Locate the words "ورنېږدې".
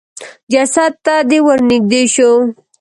1.45-2.01